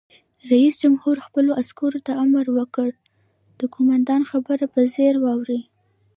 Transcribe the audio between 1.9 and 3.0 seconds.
ته امر وکړ؛